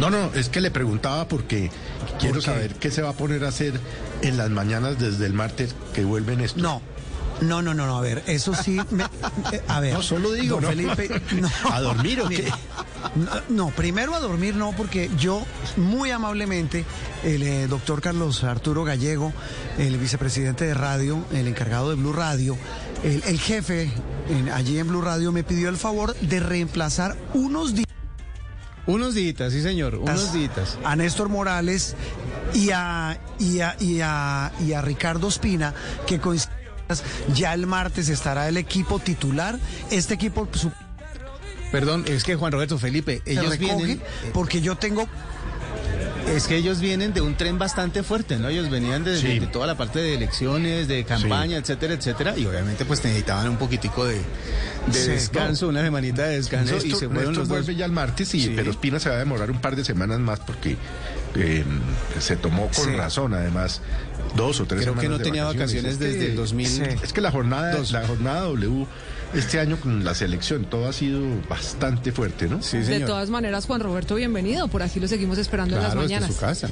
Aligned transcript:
No, 0.00 0.10
no, 0.10 0.32
es 0.34 0.48
que 0.48 0.60
le 0.60 0.70
preguntaba 0.70 1.28
porque 1.28 1.70
quiero 2.18 2.36
qué? 2.36 2.42
saber 2.46 2.74
qué 2.74 2.90
se 2.90 3.02
va 3.02 3.10
a 3.10 3.12
poner 3.14 3.44
a 3.44 3.48
hacer 3.48 3.78
en 4.22 4.36
las 4.36 4.50
mañanas 4.50 4.98
desde 4.98 5.26
el 5.26 5.32
martes 5.34 5.74
que 5.94 6.04
vuelven 6.04 6.40
esto. 6.40 6.60
No. 6.60 6.82
No, 7.40 7.62
no, 7.62 7.74
no, 7.74 7.84
no, 7.86 7.98
a 7.98 8.00
ver, 8.00 8.22
eso 8.28 8.54
sí, 8.54 8.78
me- 8.92 9.02
eh, 9.52 9.60
a 9.66 9.80
ver. 9.80 9.92
No, 9.92 10.02
solo 10.02 10.30
digo. 10.32 10.60
Felipe, 10.60 11.20
no. 11.40 11.50
¿A 11.72 11.80
dormir 11.80 12.20
o 12.20 12.28
qué? 12.28 12.48
No, 13.16 13.30
no, 13.48 13.68
primero 13.70 14.14
a 14.14 14.20
dormir 14.20 14.54
no, 14.54 14.70
porque 14.76 15.10
yo 15.18 15.44
muy 15.76 16.12
amablemente, 16.12 16.84
el 17.24 17.42
eh, 17.42 17.66
doctor 17.66 18.00
Carlos 18.00 18.44
Arturo 18.44 18.84
Gallego, 18.84 19.32
el 19.78 19.98
vicepresidente 19.98 20.64
de 20.64 20.74
radio, 20.74 21.24
el 21.32 21.48
encargado 21.48 21.90
de 21.90 21.96
Blue 21.96 22.12
Radio, 22.12 22.56
el, 23.02 23.20
el 23.26 23.40
jefe 23.40 23.90
en- 24.30 24.50
allí 24.50 24.78
en 24.78 24.86
Blue 24.86 25.02
Radio 25.02 25.32
me 25.32 25.42
pidió 25.42 25.68
el 25.68 25.76
favor 25.76 26.14
de 26.16 26.38
reemplazar 26.38 27.16
unos 27.34 27.74
días 27.74 27.84
Unos 28.86 29.14
días, 29.14 29.52
sí 29.52 29.62
señor, 29.62 29.94
unos 29.94 30.32
días. 30.32 30.78
a 30.84 30.94
Néstor 30.96 31.28
Morales 31.30 31.94
y 32.52 32.70
a, 32.70 33.18
y 33.38 33.60
a, 33.60 33.76
y 33.80 34.00
a, 34.02 34.52
y 34.60 34.72
a 34.72 34.82
Ricardo 34.82 35.28
Espina, 35.28 35.72
que 36.06 36.18
coinciden. 36.20 36.54
Ya 37.34 37.54
el 37.54 37.66
martes 37.66 38.10
estará 38.10 38.46
el 38.46 38.58
equipo 38.58 38.98
titular. 38.98 39.58
Este 39.90 40.14
equipo 40.14 40.46
su- 40.52 40.70
Perdón, 41.72 42.04
es 42.06 42.22
que 42.24 42.36
Juan 42.36 42.52
Roberto 42.52 42.78
Felipe, 42.78 43.22
ellos 43.24 43.58
vienen, 43.58 44.02
porque 44.34 44.60
yo 44.60 44.76
tengo 44.76 45.08
es 46.28 46.46
que 46.46 46.56
ellos 46.56 46.80
vienen 46.80 47.12
de 47.12 47.20
un 47.20 47.36
tren 47.36 47.58
bastante 47.58 48.02
fuerte, 48.02 48.38
¿no? 48.38 48.48
Ellos 48.48 48.70
venían 48.70 49.04
de, 49.04 49.18
Sí. 49.18 49.26
de- 49.28 49.40
de 49.40 49.46
toda 49.46 49.66
la 49.66 49.76
parte 49.76 49.98
de 50.00 50.14
elecciones, 50.14 50.88
de 50.88 51.04
campaña, 51.04 51.58
etcétera, 51.58 51.94
etcétera, 51.94 52.34
y 52.36 52.46
obviamente 52.46 52.84
pues 52.84 53.04
necesitaban 53.04 53.48
un 53.48 53.56
poquitico 53.56 54.04
de, 54.06 54.14
de 54.16 54.92
Sí, 54.92 55.10
descanso, 55.10 55.68
una 55.68 55.82
semanita 55.82 56.22
de 56.24 56.36
descanso, 56.36 56.76
y 56.76 56.90
se 56.92 57.06
fueron 57.08 57.14
Néstor 57.14 57.36
los 57.36 57.48
dos. 57.48 57.48
vuelve 57.48 57.74
ya 57.76 57.84
el 57.86 57.92
martes, 57.92 58.34
y, 58.34 58.40
Sí. 58.42 58.52
pero 58.56 58.70
Espina 58.70 58.98
se 58.98 59.08
va 59.10 59.16
a 59.16 59.18
demorar 59.18 59.50
un 59.50 59.60
par 59.60 59.76
de 59.76 59.84
semanas 59.84 60.18
más 60.20 60.40
porque 60.40 60.76
eh, 61.36 61.64
se 62.20 62.36
tomó 62.36 62.68
con 62.74 62.84
Sí. 62.86 62.90
razón, 62.96 63.34
además, 63.34 63.80
dos 64.36 64.60
o 64.60 64.66
tres 64.66 64.82
Creo 64.82 64.94
que 64.94 65.08
no 65.08 65.18
de 65.18 65.24
tenía 65.24 65.44
vacaciones 65.44 65.92
Es 65.94 65.98
que- 65.98 66.04
desde 66.04 66.26
el 66.26 66.36
2000. 66.36 66.68
Sí. 66.68 66.82
Es 67.02 67.12
que 67.12 67.20
la 67.20 67.30
jornada, 67.30 67.74
Dos. 67.76 67.90
la 67.92 68.06
jornada 68.06 68.40
W 68.42 68.86
este 69.34 69.58
año 69.58 69.76
con 69.78 70.04
la 70.04 70.14
selección, 70.14 70.64
todo 70.66 70.88
ha 70.88 70.92
sido 70.92 71.20
bastante 71.48 72.12
fuerte, 72.12 72.46
¿no? 72.46 72.62
Sí, 72.62 72.78
De 72.78 73.00
todas 73.00 73.30
maneras, 73.30 73.66
Juan 73.66 73.80
Roberto, 73.80 74.14
bienvenido. 74.14 74.68
Por 74.68 74.82
aquí 74.82 75.00
lo 75.00 75.08
seguimos 75.08 75.38
esperando 75.38 75.74
en 75.76 75.82
las 75.82 75.92
desde 75.92 76.04
mañanas. 76.06 76.32
su 76.34 76.38
casa. 76.40 76.68